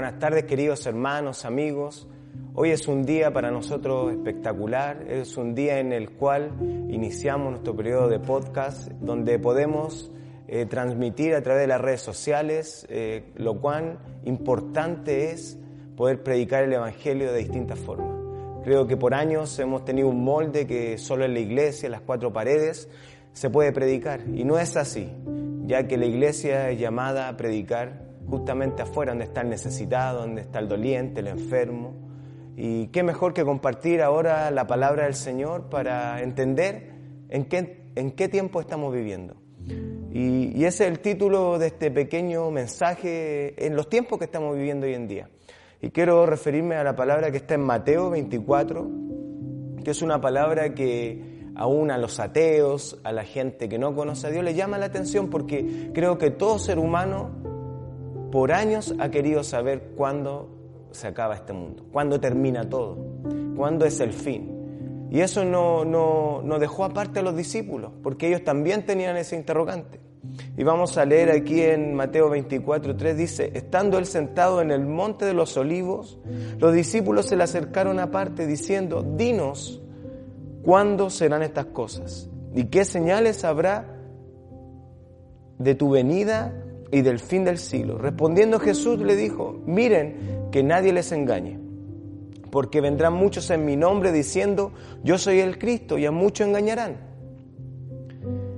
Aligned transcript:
Buenas 0.00 0.18
tardes 0.18 0.44
queridos 0.44 0.86
hermanos, 0.86 1.44
amigos. 1.44 2.08
Hoy 2.54 2.70
es 2.70 2.88
un 2.88 3.04
día 3.04 3.34
para 3.34 3.50
nosotros 3.50 4.10
espectacular, 4.10 5.04
es 5.06 5.36
un 5.36 5.54
día 5.54 5.78
en 5.78 5.92
el 5.92 6.08
cual 6.12 6.52
iniciamos 6.88 7.50
nuestro 7.50 7.76
periodo 7.76 8.08
de 8.08 8.18
podcast 8.18 8.90
donde 8.92 9.38
podemos 9.38 10.10
eh, 10.48 10.64
transmitir 10.64 11.34
a 11.34 11.42
través 11.42 11.64
de 11.64 11.66
las 11.66 11.82
redes 11.82 12.00
sociales 12.00 12.86
eh, 12.88 13.30
lo 13.36 13.60
cuán 13.60 13.98
importante 14.24 15.32
es 15.32 15.58
poder 15.98 16.22
predicar 16.22 16.64
el 16.64 16.72
Evangelio 16.72 17.30
de 17.30 17.40
distintas 17.40 17.78
formas. 17.78 18.16
Creo 18.64 18.86
que 18.86 18.96
por 18.96 19.12
años 19.12 19.58
hemos 19.58 19.84
tenido 19.84 20.08
un 20.08 20.24
molde 20.24 20.66
que 20.66 20.96
solo 20.96 21.26
en 21.26 21.34
la 21.34 21.40
iglesia, 21.40 21.88
en 21.88 21.92
las 21.92 22.00
cuatro 22.00 22.32
paredes, 22.32 22.88
se 23.34 23.50
puede 23.50 23.70
predicar. 23.70 24.22
Y 24.26 24.44
no 24.44 24.58
es 24.58 24.78
así, 24.78 25.12
ya 25.66 25.86
que 25.86 25.98
la 25.98 26.06
iglesia 26.06 26.70
es 26.70 26.80
llamada 26.80 27.28
a 27.28 27.36
predicar 27.36 28.09
justamente 28.30 28.82
afuera, 28.82 29.10
donde 29.12 29.24
está 29.24 29.40
el 29.42 29.50
necesitado, 29.50 30.20
donde 30.20 30.42
está 30.42 30.60
el 30.60 30.68
doliente, 30.68 31.20
el 31.20 31.26
enfermo. 31.26 31.94
Y 32.56 32.86
qué 32.88 33.02
mejor 33.02 33.34
que 33.34 33.44
compartir 33.44 34.02
ahora 34.02 34.50
la 34.50 34.66
palabra 34.66 35.04
del 35.04 35.14
Señor 35.14 35.68
para 35.68 36.22
entender 36.22 36.92
en 37.28 37.44
qué, 37.46 37.82
en 37.96 38.12
qué 38.12 38.28
tiempo 38.28 38.60
estamos 38.60 38.94
viviendo. 38.94 39.34
Y, 40.12 40.52
y 40.56 40.64
ese 40.64 40.84
es 40.84 40.90
el 40.90 41.00
título 41.00 41.58
de 41.58 41.68
este 41.68 41.90
pequeño 41.90 42.50
mensaje 42.50 43.66
en 43.66 43.76
los 43.76 43.88
tiempos 43.88 44.18
que 44.18 44.24
estamos 44.24 44.56
viviendo 44.56 44.86
hoy 44.86 44.94
en 44.94 45.08
día. 45.08 45.28
Y 45.82 45.90
quiero 45.90 46.26
referirme 46.26 46.76
a 46.76 46.84
la 46.84 46.94
palabra 46.94 47.30
que 47.30 47.38
está 47.38 47.54
en 47.54 47.62
Mateo 47.62 48.10
24, 48.10 48.90
que 49.82 49.90
es 49.90 50.02
una 50.02 50.20
palabra 50.20 50.74
que 50.74 51.40
aún 51.56 51.90
a 51.90 51.98
los 51.98 52.20
ateos, 52.20 52.98
a 53.04 53.12
la 53.12 53.24
gente 53.24 53.68
que 53.68 53.78
no 53.78 53.94
conoce 53.94 54.26
a 54.26 54.30
Dios, 54.30 54.44
le 54.44 54.54
llama 54.54 54.78
la 54.78 54.86
atención 54.86 55.30
porque 55.30 55.90
creo 55.92 56.18
que 56.18 56.30
todo 56.30 56.58
ser 56.58 56.78
humano 56.78 57.30
por 58.30 58.52
años 58.52 58.94
ha 58.98 59.10
querido 59.10 59.42
saber 59.42 59.92
cuándo 59.96 60.48
se 60.92 61.06
acaba 61.06 61.34
este 61.34 61.52
mundo, 61.52 61.84
cuándo 61.92 62.20
termina 62.20 62.68
todo, 62.68 62.96
cuándo 63.56 63.84
es 63.84 64.00
el 64.00 64.12
fin. 64.12 65.08
Y 65.10 65.20
eso 65.20 65.44
no, 65.44 65.84
no, 65.84 66.40
no 66.42 66.58
dejó 66.58 66.84
aparte 66.84 67.20
a 67.20 67.22
los 67.22 67.36
discípulos, 67.36 67.92
porque 68.02 68.28
ellos 68.28 68.44
también 68.44 68.86
tenían 68.86 69.16
ese 69.16 69.36
interrogante. 69.36 70.00
Y 70.56 70.62
vamos 70.62 70.98
a 70.98 71.04
leer 71.04 71.30
aquí 71.30 71.62
en 71.62 71.94
Mateo 71.94 72.28
24, 72.28 72.96
3, 72.96 73.16
dice, 73.16 73.50
estando 73.54 73.98
él 73.98 74.06
sentado 74.06 74.60
en 74.60 74.70
el 74.70 74.86
monte 74.86 75.24
de 75.24 75.34
los 75.34 75.56
olivos, 75.56 76.18
los 76.58 76.72
discípulos 76.72 77.26
se 77.26 77.36
le 77.36 77.44
acercaron 77.44 77.98
aparte 77.98 78.46
diciendo, 78.46 79.02
dinos, 79.02 79.82
¿cuándo 80.62 81.10
serán 81.10 81.42
estas 81.42 81.66
cosas? 81.66 82.28
¿Y 82.54 82.64
qué 82.64 82.84
señales 82.84 83.44
habrá 83.44 83.96
de 85.58 85.74
tu 85.74 85.90
venida 85.90 86.52
y 86.92 87.02
del 87.02 87.18
fin 87.18 87.44
del 87.44 87.58
siglo? 87.58 87.98
Respondiendo 87.98 88.58
Jesús 88.58 88.98
le 89.00 89.16
dijo, 89.16 89.60
miren 89.66 90.48
que 90.50 90.62
nadie 90.62 90.92
les 90.92 91.12
engañe, 91.12 91.58
porque 92.50 92.80
vendrán 92.80 93.12
muchos 93.14 93.50
en 93.50 93.64
mi 93.64 93.76
nombre 93.76 94.12
diciendo, 94.12 94.72
yo 95.02 95.18
soy 95.18 95.40
el 95.40 95.58
Cristo, 95.58 95.98
y 95.98 96.06
a 96.06 96.10
muchos 96.10 96.46
engañarán. 96.46 97.10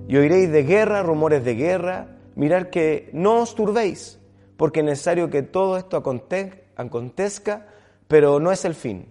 Y 0.08 0.16
oiréis 0.16 0.50
de 0.52 0.62
guerra, 0.64 1.02
rumores 1.02 1.42
de 1.42 1.54
guerra. 1.54 2.18
Mirad 2.34 2.66
que 2.66 3.08
no 3.14 3.40
os 3.40 3.54
turbéis, 3.54 4.18
porque 4.58 4.80
es 4.80 4.86
necesario 4.86 5.30
que 5.30 5.42
todo 5.42 5.78
esto 5.78 5.96
acontezca, 5.96 7.66
pero 8.08 8.38
no 8.38 8.52
es 8.52 8.64
el 8.66 8.74
fin. 8.74 9.06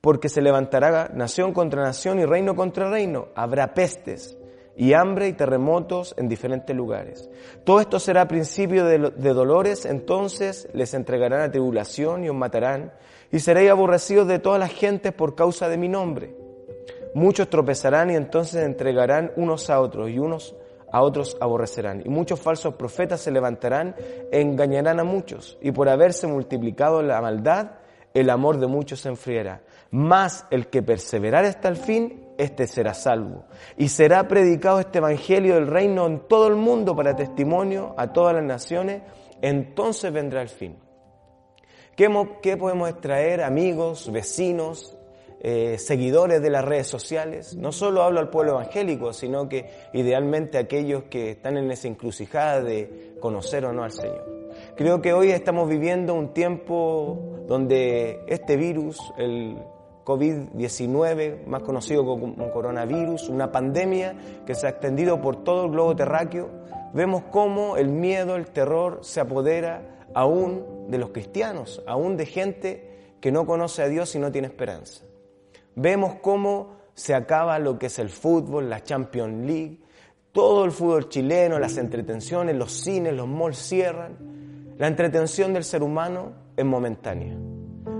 Porque 0.00 0.28
se 0.28 0.40
levantará 0.40 1.10
nación 1.14 1.52
contra 1.52 1.82
nación 1.82 2.18
y 2.18 2.24
reino 2.24 2.56
contra 2.56 2.90
reino. 2.90 3.28
Habrá 3.36 3.74
pestes 3.74 4.36
y 4.76 4.92
hambre 4.92 5.28
y 5.28 5.32
terremotos 5.32 6.14
en 6.18 6.28
diferentes 6.28 6.76
lugares. 6.76 7.30
Todo 7.64 7.80
esto 7.80 7.98
será 7.98 8.28
principio 8.28 8.84
de, 8.84 8.98
de 9.10 9.32
dolores, 9.32 9.86
entonces 9.86 10.68
les 10.72 10.94
entregarán 10.94 11.40
a 11.40 11.50
tribulación 11.50 12.24
y 12.24 12.28
os 12.28 12.36
matarán, 12.36 12.92
y 13.32 13.40
seréis 13.40 13.70
aborrecidos 13.70 14.28
de 14.28 14.38
todas 14.38 14.60
las 14.60 14.72
gentes 14.72 15.12
por 15.12 15.34
causa 15.34 15.68
de 15.68 15.78
mi 15.78 15.88
nombre. 15.88 16.34
Muchos 17.14 17.48
tropezarán 17.48 18.10
y 18.10 18.14
entonces 18.14 18.62
entregarán 18.62 19.32
unos 19.36 19.70
a 19.70 19.80
otros 19.80 20.10
y 20.10 20.18
unos 20.18 20.54
a 20.92 21.00
otros 21.00 21.36
aborrecerán. 21.40 22.02
Y 22.04 22.08
muchos 22.08 22.40
falsos 22.40 22.74
profetas 22.74 23.20
se 23.20 23.30
levantarán 23.30 23.94
e 24.30 24.40
engañarán 24.40 25.00
a 25.00 25.04
muchos. 25.04 25.58
Y 25.60 25.72
por 25.72 25.88
haberse 25.88 26.26
multiplicado 26.26 27.02
la 27.02 27.20
maldad, 27.20 27.72
el 28.14 28.30
amor 28.30 28.58
de 28.58 28.66
muchos 28.66 29.00
se 29.00 29.08
enfriará. 29.08 29.62
Mas 29.90 30.46
el 30.50 30.68
que 30.68 30.82
perseverar 30.82 31.44
hasta 31.44 31.68
el 31.68 31.76
fin, 31.76 32.25
éste 32.38 32.66
será 32.66 32.94
salvo. 32.94 33.44
Y 33.76 33.88
será 33.88 34.26
predicado 34.28 34.80
este 34.80 34.98
evangelio 34.98 35.54
del 35.54 35.66
reino 35.66 36.06
en 36.06 36.20
todo 36.28 36.48
el 36.48 36.56
mundo 36.56 36.94
para 36.94 37.16
testimonio 37.16 37.94
a 37.96 38.12
todas 38.12 38.34
las 38.34 38.44
naciones. 38.44 39.02
Entonces 39.42 40.12
vendrá 40.12 40.42
el 40.42 40.48
fin. 40.48 40.76
¿Qué, 41.94 42.08
qué 42.42 42.56
podemos 42.56 42.90
extraer, 42.90 43.42
amigos, 43.42 44.10
vecinos, 44.12 44.96
eh, 45.40 45.78
seguidores 45.78 46.40
de 46.42 46.50
las 46.50 46.64
redes 46.64 46.86
sociales. 46.86 47.54
No 47.54 47.70
solo 47.70 48.02
hablo 48.02 48.20
al 48.20 48.30
pueblo 48.30 48.52
evangélico, 48.52 49.12
sino 49.12 49.48
que 49.48 49.70
idealmente 49.92 50.58
aquellos 50.58 51.04
que 51.04 51.32
están 51.32 51.56
en 51.56 51.70
esa 51.70 51.88
encrucijada 51.88 52.62
de 52.62 53.14
conocer 53.20 53.64
o 53.66 53.72
no 53.72 53.84
al 53.84 53.92
Señor. 53.92 54.24
Creo 54.76 55.02
que 55.02 55.12
hoy 55.12 55.30
estamos 55.30 55.68
viviendo 55.68 56.14
un 56.14 56.32
tiempo 56.32 57.44
donde 57.46 58.24
este 58.26 58.56
virus, 58.56 58.98
el 59.18 59.56
COVID-19, 60.06 61.46
más 61.46 61.62
conocido 61.62 62.06
como 62.06 62.50
coronavirus, 62.52 63.28
una 63.28 63.50
pandemia 63.50 64.14
que 64.46 64.54
se 64.54 64.68
ha 64.68 64.70
extendido 64.70 65.20
por 65.20 65.42
todo 65.42 65.64
el 65.64 65.72
globo 65.72 65.96
terráqueo, 65.96 66.48
vemos 66.94 67.24
cómo 67.32 67.76
el 67.76 67.88
miedo, 67.88 68.36
el 68.36 68.46
terror 68.46 69.00
se 69.02 69.20
apodera 69.20 70.06
aún 70.14 70.86
de 70.88 70.98
los 70.98 71.10
cristianos, 71.10 71.82
aún 71.88 72.16
de 72.16 72.24
gente 72.24 73.16
que 73.20 73.32
no 73.32 73.46
conoce 73.46 73.82
a 73.82 73.88
Dios 73.88 74.14
y 74.14 74.20
no 74.20 74.30
tiene 74.30 74.46
esperanza. 74.46 75.04
Vemos 75.74 76.14
cómo 76.22 76.76
se 76.94 77.12
acaba 77.12 77.58
lo 77.58 77.76
que 77.76 77.86
es 77.86 77.98
el 77.98 78.08
fútbol, 78.08 78.70
la 78.70 78.84
Champions 78.84 79.44
League, 79.44 79.80
todo 80.30 80.64
el 80.64 80.70
fútbol 80.70 81.08
chileno, 81.08 81.58
las 81.58 81.78
entretenciones, 81.78 82.54
los 82.54 82.70
cines, 82.70 83.12
los 83.12 83.26
malls 83.26 83.58
cierran. 83.58 84.74
La 84.78 84.86
entretención 84.86 85.52
del 85.52 85.64
ser 85.64 85.82
humano 85.82 86.32
es 86.56 86.64
momentánea. 86.64 87.55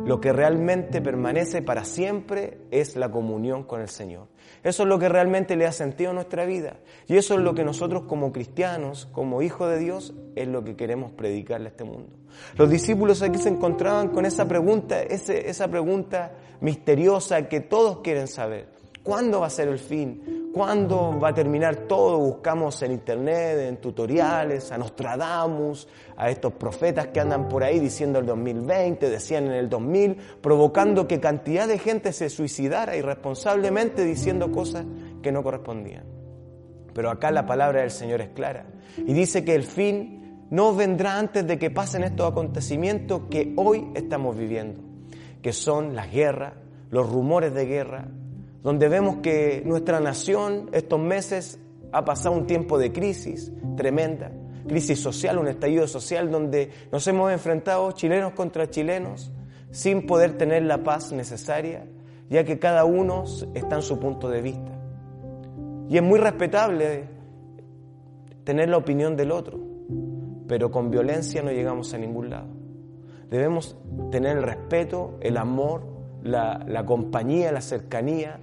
Lo 0.07 0.21
que 0.21 0.33
realmente 0.33 1.03
permanece 1.03 1.63
para 1.63 1.85
siempre 1.85 2.59
es 2.71 2.95
la 2.95 3.11
comunión 3.11 3.65
con 3.65 3.81
el 3.81 3.89
Señor. 3.89 4.29
Eso 4.63 4.85
es 4.85 4.89
lo 4.89 5.01
que 5.01 5.09
realmente 5.09 5.57
le 5.57 5.67
ha 5.67 5.73
sentido 5.73 6.13
a 6.13 6.15
nuestra 6.15 6.45
vida. 6.45 6.77
Y 7.09 7.17
eso 7.17 7.35
es 7.35 7.41
lo 7.41 7.55
que 7.55 7.65
nosotros 7.65 8.05
como 8.05 8.31
cristianos, 8.31 9.09
como 9.11 9.43
hijos 9.43 9.69
de 9.69 9.81
Dios, 9.81 10.15
es 10.37 10.47
lo 10.47 10.63
que 10.63 10.77
queremos 10.77 11.11
predicarle 11.11 11.67
a 11.67 11.71
este 11.71 11.83
mundo. 11.83 12.13
Los 12.57 12.71
discípulos 12.71 13.21
aquí 13.23 13.39
se 13.39 13.49
encontraban 13.49 14.11
con 14.11 14.27
esa 14.27 14.47
pregunta, 14.47 15.03
esa 15.03 15.69
pregunta 15.69 16.35
misteriosa 16.61 17.49
que 17.49 17.61
todos 17.61 17.99
quieren 17.99 18.29
saber. 18.29 18.69
¿Cuándo 19.03 19.41
va 19.41 19.49
a 19.49 19.51
ser 19.51 19.67
el 19.67 19.79
fin? 19.81 20.46
¿Cuándo 20.57 21.21
va 21.21 21.29
a 21.29 21.35
terminar 21.35 21.77
todo? 21.87 22.17
Buscamos 22.17 22.81
en 22.81 22.93
internet, 22.93 23.59
en 23.69 23.77
tutoriales, 23.77 24.73
a 24.73 24.79
Nostradamus, 24.79 25.87
a 26.17 26.31
estos 26.31 26.55
profetas 26.55 27.09
que 27.09 27.21
andan 27.21 27.47
por 27.47 27.63
ahí 27.63 27.79
diciendo 27.79 28.21
el 28.21 28.25
2020, 28.25 29.11
decían 29.11 29.49
en 29.49 29.53
el 29.53 29.69
2000, 29.69 30.17
provocando 30.41 31.07
que 31.07 31.21
cantidad 31.21 31.69
de 31.69 31.79
gente 31.79 32.11
se 32.15 32.31
suicidara 32.31 32.97
irresponsablemente 32.97 34.03
diciendo 34.03 34.51
cosas 34.51 34.87
que 35.23 35.31
no 35.31 35.43
correspondían. 35.43 36.05
Pero 36.95 37.11
acá 37.11 37.31
la 37.31 37.45
palabra 37.45 37.83
del 37.83 37.91
Señor 37.91 38.23
es 38.23 38.31
clara 38.31 38.65
y 38.97 39.13
dice 39.13 39.45
que 39.45 39.55
el 39.55 39.65
fin 39.65 40.47
no 40.49 40.75
vendrá 40.75 41.19
antes 41.19 41.47
de 41.47 41.59
que 41.59 41.71
pasen 41.71 42.03
estos 42.03 42.33
acontecimientos 42.33 43.25
que 43.31 43.53
hoy 43.59 43.91
estamos 43.95 44.35
viviendo, 44.35 44.81
que 45.43 45.53
son 45.53 45.95
las 45.95 46.11
guerras, 46.11 46.55
los 46.89 47.07
rumores 47.11 47.53
de 47.53 47.67
guerra, 47.67 48.09
donde 48.67 48.89
vemos 48.89 49.19
que 49.19 49.63
nuestra 49.65 50.01
nación 50.01 50.71
estos 50.73 50.99
meses 50.99 51.61
ha 51.93 52.05
pasado 52.05 52.35
un 52.35 52.49
tiempo 52.49 52.79
de 52.79 52.93
crisis 52.93 53.53
tremenda, 53.77 54.33
crisis 54.67 54.99
social, 54.99 55.39
un 55.39 55.47
estallido 55.47 55.87
social 55.87 56.33
donde 56.33 56.73
nos 56.91 57.07
hemos 57.07 57.31
enfrentado 57.31 57.93
chilenos 57.93 58.33
contra 58.33 58.69
chilenos 58.69 59.31
sin 59.71 60.05
poder 60.05 60.37
tener 60.37 60.65
la 60.65 60.83
paz 60.83 61.13
necesaria, 61.13 61.87
ya 62.29 62.43
que 62.43 62.59
cada 62.59 62.85
uno 62.85 63.23
está 63.55 63.77
en 63.77 63.83
su 63.83 64.01
punto 64.01 64.29
de 64.29 64.43
vista. 64.43 64.73
Y 65.89 65.99
es 65.99 66.03
muy 66.03 66.19
respetable 66.19 67.05
tener 68.43 68.69
la 68.69 68.79
opinión 68.79 69.17
del 69.17 69.31
otro, 69.31 69.61
pero 70.49 70.73
con 70.73 70.91
violencia 70.91 71.41
no 71.41 71.53
llegamos 71.53 71.95
a 71.95 71.99
ningún 71.99 72.31
lado. 72.31 72.49
Debemos 73.31 73.77
tener 74.11 74.39
el 74.39 74.43
respeto, 74.43 75.19
el 75.21 75.37
amor, 75.37 75.87
la, 76.25 76.65
la 76.67 76.85
compañía, 76.85 77.53
la 77.53 77.61
cercanía, 77.61 78.41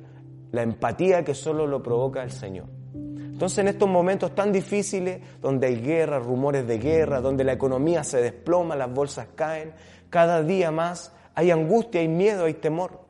la 0.53 0.61
empatía 0.61 1.25
que 1.25 1.33
solo 1.33 1.67
lo 1.67 1.81
provoca 1.83 2.23
el 2.23 2.31
Señor. 2.31 2.67
Entonces 2.93 3.57
en 3.57 3.67
estos 3.67 3.89
momentos 3.89 4.35
tan 4.35 4.53
difíciles, 4.53 5.19
donde 5.41 5.67
hay 5.67 5.81
guerra, 5.81 6.19
rumores 6.19 6.65
de 6.67 6.77
guerra, 6.77 7.19
donde 7.21 7.43
la 7.43 7.53
economía 7.53 8.03
se 8.03 8.21
desploma, 8.21 8.75
las 8.75 8.93
bolsas 8.93 9.27
caen, 9.35 9.73
cada 10.11 10.43
día 10.43 10.71
más 10.71 11.11
hay 11.33 11.49
angustia, 11.49 12.01
hay 12.01 12.07
miedo, 12.07 12.45
hay 12.45 12.53
temor. 12.53 13.01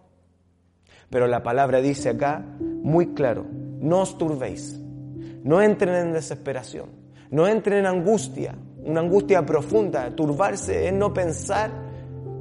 Pero 1.09 1.27
la 1.27 1.43
palabra 1.43 1.81
dice 1.81 2.09
acá 2.09 2.43
muy 2.59 3.13
claro, 3.13 3.45
no 3.51 3.99
os 3.99 4.17
turbéis, 4.17 4.79
no 5.43 5.61
entren 5.61 5.95
en 5.95 6.13
desesperación, 6.13 6.91
no 7.29 7.45
entren 7.45 7.79
en 7.79 7.87
angustia, 7.87 8.55
una 8.85 9.01
angustia 9.01 9.45
profunda. 9.45 10.09
Turbarse 10.15 10.87
es 10.87 10.93
no 10.93 11.13
pensar 11.13 11.71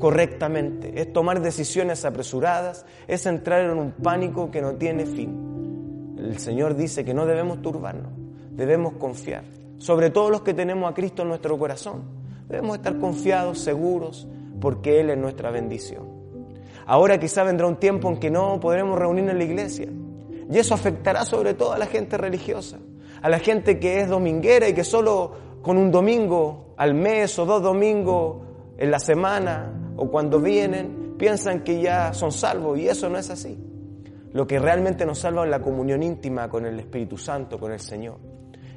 correctamente, 0.03 1.01
es 1.01 1.13
tomar 1.13 1.41
decisiones 1.41 2.05
apresuradas, 2.05 2.85
es 3.07 3.25
entrar 3.25 3.61
en 3.61 3.79
un 3.79 3.93
pánico 3.93 4.51
que 4.51 4.61
no 4.61 4.75
tiene 4.75 5.07
fin. 5.07 6.17
El 6.19 6.39
Señor 6.41 6.75
dice 6.75 7.05
que 7.05 7.15
no 7.15 7.25
debemos 7.25 7.63
turbarnos, 7.63 8.11
debemos 8.51 8.95
confiar, 8.95 9.45
sobre 9.79 10.11
todo 10.11 10.29
los 10.29 10.43
que 10.43 10.55
tenemos 10.55 10.91
a 10.91 10.95
Cristo 10.95 11.23
en 11.23 11.29
nuestro 11.29 11.57
corazón. 11.57 12.03
Debemos 12.49 12.79
estar 12.79 12.99
confiados, 12.99 13.61
seguros, 13.61 14.27
porque 14.61 14.99
Él 14.99 15.11
es 15.11 15.19
nuestra 15.19 15.53
bendición. 15.53 16.03
Ahora 16.85 17.21
quizá 17.21 17.45
vendrá 17.45 17.69
un 17.69 17.77
tiempo 17.77 18.09
en 18.09 18.19
que 18.19 18.29
no 18.29 18.59
podremos 18.59 18.99
reunirnos 18.99 19.35
en 19.35 19.39
la 19.39 19.45
iglesia, 19.45 19.89
y 20.51 20.59
eso 20.59 20.75
afectará 20.75 21.25
sobre 21.25 21.55
todo 21.55 21.75
a 21.75 21.79
la 21.79 21.87
gente 21.87 22.19
religiosa, 22.19 22.81
a 23.23 23.29
la 23.29 23.39
gente 23.39 23.79
que 23.79 24.01
es 24.01 24.09
dominguera 24.09 24.69
y 24.69 24.75
que 24.75 24.83
solo 24.83 25.31
con 25.63 25.79
un 25.79 25.93
domingo 25.93 26.75
al 26.77 26.93
mes 26.93 27.39
o 27.39 27.47
dos 27.47 27.63
domingos 27.63 28.39
en 28.79 28.91
la 28.91 28.99
semana 28.99 29.79
o 30.03 30.11
cuando 30.11 30.41
vienen 30.41 31.15
piensan 31.17 31.63
que 31.63 31.81
ya 31.81 32.13
son 32.13 32.33
salvos 32.33 32.77
y 32.77 32.89
eso 32.89 33.09
no 33.09 33.19
es 33.19 33.31
así. 33.31 33.57
Lo 34.33 34.49
que 34.49 34.59
realmente 34.59 35.07
nos 35.07 35.21
salva 35.21 35.45
es 35.45 35.51
la 35.51 35.63
comunión 35.63 36.03
íntima 36.03 36.49
con 36.49 36.67
el 36.67 36.81
Espíritu 36.81 37.17
Santo, 37.17 37.57
con 37.57 37.71
el 37.71 37.79
Señor. 37.79 38.19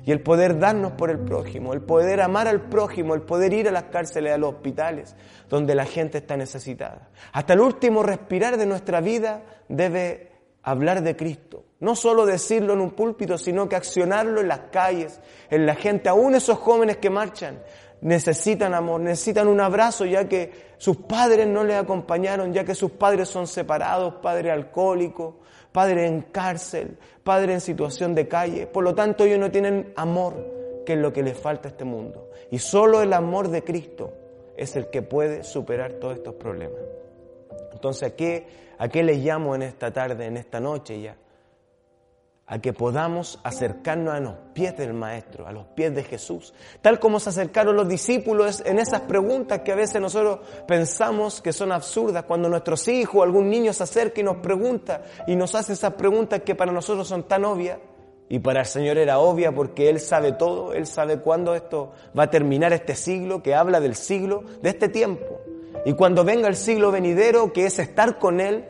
Y 0.06 0.12
el 0.12 0.22
poder 0.22 0.60
darnos 0.60 0.92
por 0.92 1.10
el 1.10 1.18
prójimo, 1.18 1.74
el 1.74 1.82
poder 1.82 2.22
amar 2.22 2.48
al 2.48 2.70
prójimo, 2.70 3.16
el 3.16 3.24
poder 3.24 3.54
ir 3.54 3.68
a 3.68 3.72
las 3.72 3.86
cárceles, 3.86 4.34
a 4.34 4.38
los 4.38 4.54
hospitales, 4.54 5.16
donde 5.50 5.74
la 5.74 5.86
gente 5.86 6.20
está 6.20 6.38
necesitada. 6.38 7.10
Hasta 7.34 7.54
el 7.54 7.62
último 7.62 8.04
respirar 8.04 8.58
de 8.58 8.68
nuestra 8.68 9.02
vida 9.02 9.42
debe 9.68 10.32
hablar 10.62 11.02
de 11.02 11.16
Cristo. 11.16 11.66
No 11.80 11.96
solo 11.96 12.28
decirlo 12.28 12.74
en 12.74 12.82
un 12.82 12.92
púlpito, 12.92 13.40
sino 13.40 13.68
que 13.68 13.76
accionarlo 13.76 14.42
en 14.42 14.48
las 14.48 14.60
calles, 14.72 15.20
en 15.50 15.66
la 15.66 15.74
gente, 15.74 16.08
aún 16.08 16.36
esos 16.36 16.60
jóvenes 16.60 16.98
que 16.98 17.10
marchan, 17.10 17.64
necesitan 18.02 18.74
amor, 18.74 19.02
necesitan 19.02 19.48
un 19.48 19.60
abrazo, 19.60 20.06
ya 20.06 20.28
que 20.28 20.52
sus 20.78 20.98
padres 20.98 21.48
no 21.48 21.64
les 21.64 21.78
acompañaron, 21.78 22.54
ya 22.54 22.64
que 22.64 22.76
sus 22.76 22.92
padres 22.92 23.30
son 23.30 23.48
separados, 23.48 24.16
padre 24.16 24.52
alcohólico, 24.52 25.40
padre 25.72 26.08
en 26.08 26.22
cárcel, 26.22 26.98
padre 27.24 27.54
en 27.54 27.62
situación 27.62 28.16
de 28.16 28.28
calle. 28.28 28.68
Por 28.68 28.84
lo 28.84 28.96
tanto, 28.96 29.26
ellos 29.26 29.40
no 29.40 29.52
tienen 29.52 29.94
amor, 29.96 30.84
que 30.86 30.94
es 30.94 31.00
lo 31.00 31.12
que 31.12 31.24
les 31.24 31.38
falta 31.38 31.68
a 31.68 31.72
este 31.72 31.86
mundo. 31.86 32.30
Y 32.52 32.60
solo 32.60 33.02
el 33.02 33.14
amor 33.14 33.50
de 33.50 33.64
Cristo 33.64 34.14
es 34.56 34.76
el 34.76 34.90
que 34.90 35.02
puede 35.02 35.44
superar 35.44 35.94
todos 35.94 36.18
estos 36.18 36.36
problemas. 36.36 36.80
Entonces, 37.74 38.12
¿a 38.12 38.16
qué, 38.16 38.48
a 38.78 38.88
qué 38.88 39.04
les 39.04 39.18
llamo 39.18 39.56
en 39.56 39.64
esta 39.64 39.92
tarde, 39.92 40.26
en 40.26 40.38
esta 40.38 40.60
noche 40.60 41.02
ya? 41.02 41.18
A 42.48 42.60
que 42.60 42.74
podamos 42.74 43.40
acercarnos 43.44 44.14
a 44.14 44.20
los 44.20 44.34
pies 44.54 44.78
del 44.78 44.94
Maestro, 44.94 45.48
a 45.48 45.52
los 45.52 45.66
pies 45.68 45.96
de 45.96 46.04
Jesús, 46.04 46.54
tal 46.82 47.00
como 47.00 47.20
se 47.20 47.30
acercaron 47.30 47.76
los 47.76 47.88
discípulos 47.88 48.62
en 48.66 48.78
esas 48.78 49.02
preguntas 49.02 49.62
que 49.62 49.72
a 49.72 49.76
veces 49.76 50.00
nosotros 50.00 50.40
pensamos 50.68 51.42
que 51.42 51.52
son 51.52 51.72
absurdas, 51.72 52.26
cuando 52.26 52.48
nuestros 52.48 52.88
hijos 52.88 53.16
o 53.16 53.24
algún 53.24 53.50
niño 53.50 53.74
se 53.74 53.84
acerca 53.84 54.22
y 54.22 54.24
nos 54.24 54.38
pregunta 54.38 55.02
y 55.26 55.36
nos 55.36 55.56
hace 55.56 55.74
esas 55.74 55.94
preguntas 55.94 56.42
que 56.42 56.54
para 56.54 56.72
nosotros 56.72 57.08
son 57.08 57.24
tan 57.24 57.46
obvias, 57.46 57.80
y 58.28 58.40
para 58.40 58.62
el 58.62 58.66
Señor 58.66 58.98
era 58.98 59.20
obvia 59.20 59.52
porque 59.52 59.90
Él 59.90 60.00
sabe 60.00 60.32
todo, 60.32 60.74
Él 60.74 60.88
sabe 60.88 61.20
cuándo 61.20 61.54
esto 61.54 61.92
va 62.18 62.24
a 62.24 62.30
terminar 62.30 62.74
este 62.74 62.96
siglo, 62.96 63.44
que 63.44 63.54
habla 63.54 63.80
del 63.80 63.96
siglo, 63.96 64.44
de 64.62 64.70
este 64.70 64.90
tiempo. 64.90 65.40
Y 65.86 65.94
cuando 65.94 66.24
venga 66.24 66.48
el 66.48 66.56
siglo 66.56 66.92
venidero, 66.92 67.54
que 67.54 67.68
es 67.68 67.78
estar 67.78 68.18
con 68.18 68.40
Él 68.40 68.66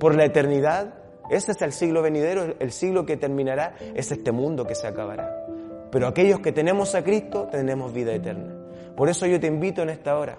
por 0.00 0.16
la 0.16 0.24
eternidad, 0.24 1.03
ese 1.30 1.52
es 1.52 1.62
el 1.62 1.72
siglo 1.72 2.02
venidero, 2.02 2.54
el 2.58 2.72
siglo 2.72 3.06
que 3.06 3.16
terminará, 3.16 3.74
es 3.94 4.10
este 4.12 4.32
mundo 4.32 4.66
que 4.66 4.74
se 4.74 4.86
acabará. 4.86 5.46
Pero 5.90 6.06
aquellos 6.06 6.40
que 6.40 6.52
tenemos 6.52 6.94
a 6.94 7.04
Cristo 7.04 7.48
tenemos 7.50 7.92
vida 7.92 8.12
eterna. 8.12 8.54
Por 8.96 9.08
eso 9.08 9.26
yo 9.26 9.40
te 9.40 9.46
invito 9.46 9.82
en 9.82 9.90
esta 9.90 10.18
hora 10.18 10.38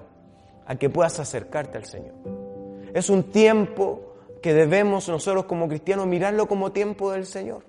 a 0.65 0.75
que 0.75 0.89
puedas 0.89 1.19
acercarte 1.19 1.77
al 1.77 1.85
Señor. 1.85 2.13
Es 2.93 3.09
un 3.09 3.31
tiempo 3.31 4.15
que 4.41 4.53
debemos 4.53 5.09
nosotros 5.09 5.45
como 5.45 5.67
cristianos 5.67 6.07
mirarlo 6.07 6.47
como 6.47 6.71
tiempo 6.71 7.11
del 7.11 7.25
Señor. 7.25 7.63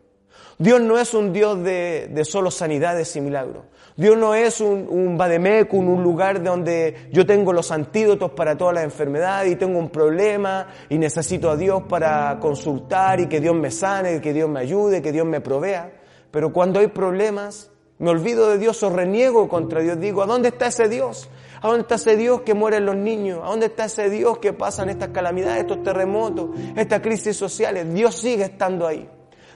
Dios 0.59 0.81
no 0.81 0.99
es 0.99 1.13
un 1.15 1.33
Dios 1.33 1.63
de, 1.63 2.09
de 2.11 2.25
solo 2.25 2.51
sanidades 2.51 3.15
y 3.17 3.21
milagros. 3.21 3.65
Dios 3.97 4.19
no 4.19 4.35
es 4.35 4.61
un, 4.61 4.87
un 4.91 5.19
un 5.19 6.03
lugar 6.03 6.43
donde 6.43 7.09
yo 7.13 7.25
tengo 7.25 7.55
los 7.55 7.71
antídotos 7.71 8.31
para 8.33 8.57
todas 8.57 8.75
las 8.75 8.85
enfermedades 8.85 9.53
y 9.53 9.57
tengo 9.57 9.79
un 9.79 9.89
problema 9.89 10.67
y 10.91 10.99
necesito 10.99 11.51
a 11.51 11.57
Dios 11.57 11.85
para 11.89 12.39
consultar 12.39 13.21
y 13.21 13.27
que 13.27 13.41
Dios 13.41 13.55
me 13.55 13.71
sane, 13.71 14.21
que 14.21 14.35
Dios 14.35 14.51
me 14.51 14.61
ayude, 14.61 15.01
que 15.01 15.13
Dios 15.13 15.27
me 15.27 15.41
provea. 15.41 15.93
Pero 16.31 16.53
cuando 16.53 16.81
hay 16.81 16.89
problemas, 16.89 17.71
me 17.99 18.11
olvido 18.11 18.51
de 18.51 18.59
Dios 18.59 18.83
o 18.83 18.91
reniego 18.91 19.49
contra 19.49 19.81
Dios. 19.81 19.99
Digo, 19.99 20.23
¿a 20.23 20.27
dónde 20.27 20.49
está 20.49 20.67
ese 20.67 20.89
Dios? 20.89 21.31
¿A 21.63 21.69
dónde 21.69 21.83
está 21.83 21.95
ese 21.95 22.17
Dios 22.17 22.43
que 22.43 22.53
mueren 22.53 22.85
los 22.85 22.97
niños? 22.97 23.41
¿A 23.43 23.47
dónde 23.47 23.67
está 23.67 23.87
ese 23.87 24.11
Dios 24.11 24.39
que 24.39 24.53
pasan 24.53 24.91
estas 24.91 25.09
calamidades, 25.09 25.61
estos 25.61 25.83
terremotos, 25.83 26.51
estas 26.77 27.01
crisis 27.01 27.35
sociales? 27.35 27.93
Dios 27.95 28.15
sigue 28.15 28.45
estando 28.45 28.87
ahí. 28.87 29.09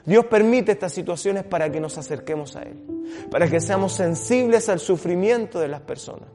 Dios 0.05 0.26
permite 0.26 0.73
estas 0.73 0.93
situaciones 0.93 1.44
para 1.44 1.70
que 1.70 1.81
nos 1.81 1.99
acerquemos 1.99 2.56
a 2.56 2.62
Él, 2.62 2.85
para 3.31 3.49
que 3.49 3.61
seamos 3.61 3.93
sensibles 3.93 4.69
al 4.69 4.79
sufrimiento 4.79 5.61
de 5.61 5.69
las 5.69 5.81
personas. 5.81 6.29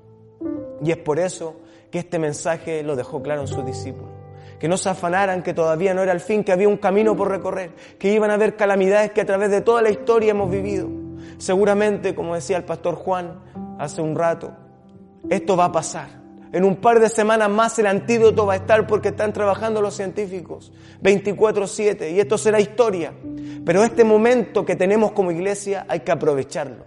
Y 0.83 0.91
es 0.91 0.97
por 0.97 1.19
eso 1.19 1.61
que 1.91 1.99
este 1.99 2.19
mensaje 2.19 2.83
lo 2.83 2.95
dejó 2.95 3.21
claro 3.21 3.41
en 3.41 3.47
sus 3.47 3.65
discípulos. 3.65 4.11
Que 4.59 4.67
no 4.67 4.77
se 4.77 4.89
afanaran 4.89 5.43
que 5.43 5.53
todavía 5.53 5.93
no 5.93 6.03
era 6.03 6.11
el 6.11 6.19
fin, 6.19 6.43
que 6.43 6.51
había 6.51 6.67
un 6.67 6.77
camino 6.77 7.15
por 7.15 7.29
recorrer, 7.29 7.71
que 7.99 8.13
iban 8.13 8.31
a 8.31 8.35
haber 8.35 8.55
calamidades 8.55 9.11
que 9.11 9.21
a 9.21 9.25
través 9.25 9.49
de 9.49 9.61
toda 9.61 9.81
la 9.81 9.89
historia 9.89 10.31
hemos 10.31 10.49
vivido. 10.49 10.87
Seguramente, 11.37 12.15
como 12.15 12.35
decía 12.35 12.57
el 12.57 12.63
pastor 12.63 12.95
Juan 12.95 13.41
hace 13.79 14.01
un 14.01 14.15
rato, 14.15 14.51
esto 15.29 15.57
va 15.57 15.65
a 15.65 15.71
pasar. 15.71 16.24
En 16.55 16.63
un 16.63 16.77
par 16.77 17.01
de 17.01 17.09
semanas 17.09 17.49
más 17.49 17.77
el 17.79 17.85
antídoto 17.85 18.45
va 18.45 18.53
a 18.53 18.55
estar 18.55 18.87
porque 18.87 19.09
están 19.09 19.33
trabajando 19.33 19.81
los 19.81 19.93
científicos 19.93 20.71
24/7 21.03 22.11
y 22.11 22.21
esto 22.21 22.37
será 22.37 22.61
historia. 22.61 23.11
Pero 23.65 23.83
este 23.83 24.05
momento 24.05 24.63
que 24.63 24.77
tenemos 24.77 25.11
como 25.11 25.31
iglesia 25.31 25.85
hay 25.89 25.99
que 25.99 26.13
aprovecharlo 26.13 26.85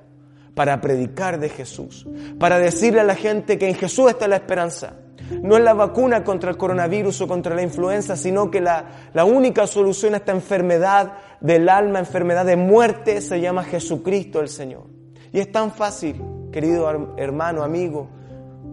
para 0.55 0.81
predicar 0.81 1.39
de 1.39 1.51
Jesús, 1.51 2.07
para 2.39 2.59
decirle 2.59 3.01
a 3.01 3.05
la 3.05 3.15
gente 3.15 3.59
que 3.59 3.69
en 3.69 3.75
Jesús 3.75 4.09
está 4.09 4.27
la 4.27 4.37
esperanza. 4.37 4.95
No 5.43 5.59
es 5.59 5.63
la 5.63 5.75
vacuna 5.75 6.25
contra 6.25 6.51
el 6.51 6.57
coronavirus 6.57 7.21
o 7.21 7.29
contra 7.29 7.55
la 7.55 7.61
influenza, 7.61 8.17
sino 8.17 8.51
que 8.51 8.63
la, 8.63 9.11
la 9.13 9.27
única 9.27 9.67
solución 9.67 10.15
a 10.15 10.17
esta 10.17 10.33
enfermedad 10.33 11.13
del 11.43 11.69
alma, 11.69 11.99
enfermedad 11.99 12.47
de 12.47 12.57
muerte, 12.57 13.21
se 13.21 13.39
llama 13.39 13.65
Jesucristo 13.65 14.41
el 14.41 14.49
Señor. 14.49 14.85
Y 15.31 15.41
es 15.41 15.53
tan 15.53 15.73
fácil, 15.73 16.23
querido 16.51 16.89
hermano, 17.19 17.63
amigo, 17.63 18.17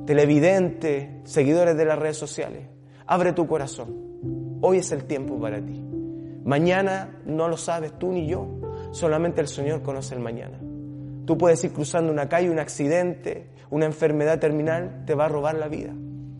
televidente, 0.05 1.21
seguidores 1.23 1.75
de 1.75 1.85
las 1.85 1.97
redes 1.97 2.17
sociales, 2.17 2.67
abre 3.07 3.33
tu 3.33 3.47
corazón. 3.47 4.59
Hoy 4.61 4.77
es 4.77 4.91
el 4.91 5.05
tiempo 5.05 5.39
para 5.39 5.59
ti. 5.59 5.83
Mañana 6.43 7.19
no 7.25 7.47
lo 7.47 7.57
sabes 7.57 7.97
tú 7.97 8.11
ni 8.11 8.27
yo, 8.27 8.47
solamente 8.91 9.41
el 9.41 9.47
Señor 9.47 9.81
conoce 9.81 10.13
el 10.13 10.21
mañana. 10.21 10.59
Tú 11.25 11.37
puedes 11.37 11.63
ir 11.63 11.73
cruzando 11.73 12.11
una 12.11 12.29
calle, 12.29 12.51
un 12.51 12.59
accidente, 12.59 13.49
una 13.71 13.87
enfermedad 13.87 14.39
terminal, 14.39 15.03
te 15.07 15.15
va 15.15 15.25
a 15.25 15.29
robar 15.29 15.55
la 15.55 15.67
vida, 15.67 15.91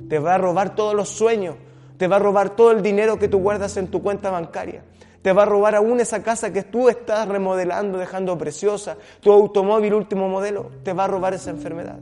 te 0.08 0.20
va 0.20 0.36
a 0.36 0.38
robar 0.38 0.76
todos 0.76 0.94
los 0.94 1.10
sueños, 1.10 1.56
te 1.98 2.08
va 2.08 2.18
a 2.18 2.20
robar 2.20 2.56
todo 2.56 2.72
el 2.72 2.84
dinero 2.84 3.18
que 3.18 3.28
tú 3.28 3.40
guardas 3.40 3.78
en 3.78 3.88
tu 3.88 4.04
cuenta 4.04 4.30
bancaria, 4.30 4.84
te 5.24 5.34
va 5.34 5.42
a 5.42 5.48
robar 5.48 5.74
aún 5.74 6.00
esa 6.00 6.22
casa 6.22 6.54
que 6.54 6.62
tú 6.62 6.88
estás 6.88 7.28
remodelando, 7.28 7.98
dejando 7.98 8.38
preciosa, 8.38 8.96
tu 9.22 9.32
automóvil 9.32 9.96
último 9.96 10.30
modelo, 10.30 10.70
te 10.84 10.94
va 10.94 11.06
a 11.06 11.08
robar 11.08 11.34
esa 11.34 11.50
enfermedad. 11.50 11.98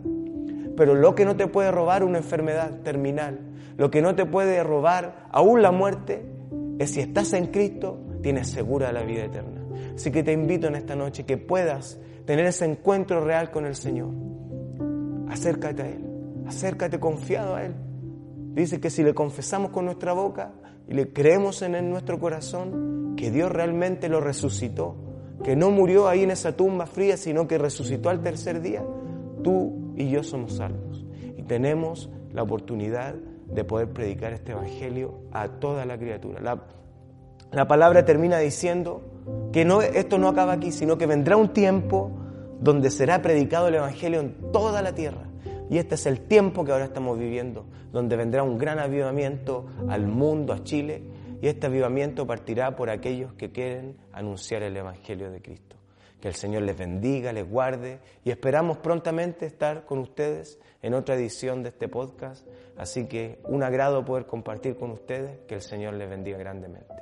Pero 0.75 0.95
lo 0.95 1.15
que 1.15 1.25
no 1.25 1.35
te 1.35 1.47
puede 1.47 1.71
robar 1.71 2.03
una 2.03 2.17
enfermedad 2.17 2.81
terminal, 2.81 3.39
lo 3.77 3.91
que 3.91 4.01
no 4.01 4.15
te 4.15 4.25
puede 4.25 4.63
robar 4.63 5.27
aún 5.31 5.61
la 5.61 5.71
muerte, 5.71 6.25
es 6.79 6.91
si 6.91 7.01
estás 7.01 7.33
en 7.33 7.47
Cristo, 7.47 7.99
tienes 8.21 8.49
segura 8.49 8.91
la 8.91 9.03
vida 9.03 9.25
eterna. 9.25 9.61
Así 9.95 10.11
que 10.11 10.23
te 10.23 10.31
invito 10.31 10.67
en 10.67 10.75
esta 10.75 10.95
noche 10.95 11.25
que 11.25 11.37
puedas 11.37 11.99
tener 12.25 12.45
ese 12.45 12.65
encuentro 12.65 13.23
real 13.23 13.51
con 13.51 13.65
el 13.65 13.75
Señor. 13.75 14.09
Acércate 15.29 15.81
a 15.81 15.87
Él, 15.87 16.03
acércate 16.47 16.99
confiado 16.99 17.55
a 17.55 17.63
Él. 17.65 17.75
Dice 18.53 18.79
que 18.79 18.89
si 18.89 19.03
le 19.03 19.13
confesamos 19.13 19.71
con 19.71 19.85
nuestra 19.85 20.13
boca 20.13 20.53
y 20.87 20.93
le 20.93 21.11
creemos 21.11 21.61
en 21.61 21.89
nuestro 21.89 22.19
corazón, 22.19 23.15
que 23.15 23.31
Dios 23.31 23.51
realmente 23.51 24.09
lo 24.09 24.21
resucitó, 24.21 24.95
que 25.43 25.55
no 25.55 25.71
murió 25.71 26.07
ahí 26.07 26.23
en 26.23 26.31
esa 26.31 26.55
tumba 26.55 26.85
fría, 26.85 27.17
sino 27.17 27.47
que 27.47 27.57
resucitó 27.57 28.09
al 28.09 28.21
tercer 28.21 28.61
día, 28.61 28.83
tú 29.43 29.82
y 29.95 30.09
yo 30.09 30.23
somos 30.23 30.53
salvos. 30.53 31.05
Y 31.37 31.43
tenemos 31.43 32.09
la 32.33 32.43
oportunidad 32.43 33.15
de 33.47 33.63
poder 33.63 33.89
predicar 33.89 34.33
este 34.33 34.53
Evangelio 34.53 35.19
a 35.31 35.47
toda 35.47 35.85
la 35.85 35.97
criatura. 35.97 36.39
La, 37.51 37.67
palabra 37.67 38.05
termina 38.05 38.39
diciendo 38.39 39.01
que 39.51 39.65
no, 39.65 39.81
esto 39.81 40.17
no 40.17 40.27
acaba 40.27 40.53
aquí, 40.53 40.71
sino 40.71 40.97
que 40.97 41.05
vendrá 41.05 41.37
un 41.37 41.49
tiempo 41.49 42.11
donde 42.59 42.89
será 42.89 43.21
predicado 43.21 43.67
el 43.67 43.75
Evangelio 43.75 44.19
en 44.21 44.51
toda 44.51 44.81
la 44.81 44.93
tierra. 44.93 45.27
Y 45.69 45.77
este 45.77 45.95
es 45.95 46.05
el 46.05 46.21
tiempo 46.21 46.65
que 46.65 46.71
ahora 46.71 46.85
estamos 46.85 47.17
viviendo, 47.17 47.65
donde 47.91 48.15
vendrá 48.15 48.43
un 48.43 48.57
gran 48.57 48.79
avivamiento 48.79 49.65
al 49.87 50.07
mundo, 50.07 50.53
a 50.53 50.63
Chile, 50.63 51.03
y 51.41 51.47
este 51.47 51.67
avivamiento 51.67 52.25
partirá 52.25 52.75
por 52.75 52.89
aquellos 52.89 53.33
que 53.33 53.51
quieren 53.51 53.97
anunciar 54.13 54.63
el 54.63 54.77
Evangelio 54.77 55.29
de 55.29 55.41
Cristo 55.41 55.82
Que 56.23 56.29
el 56.29 56.35
Señor 56.35 56.61
les 56.61 56.77
bendiga, 56.77 57.33
les 57.33 57.45
guarde 57.45 57.99
y 58.23 58.31
esperamos 58.31 58.77
prontamente 58.77 59.45
estar 59.45 59.85
con 59.85 59.99
ustedes 59.99 60.57
en 60.81 60.93
otra 60.93 61.15
edición 61.15 61.63
de 61.63 61.67
este 61.67 61.89
podcast. 61.89 62.47
Así 62.77 63.07
que 63.07 63.39
un 63.43 63.61
agrado 63.61 64.05
poder 64.05 64.25
compartir 64.25 64.77
con 64.77 64.91
ustedes. 64.91 65.39
Que 65.49 65.55
el 65.55 65.61
Señor 65.61 65.95
les 65.95 66.09
bendiga 66.09 66.37
grandemente. 66.37 66.93